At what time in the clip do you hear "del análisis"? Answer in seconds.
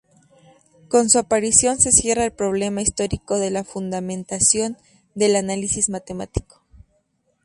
5.13-5.89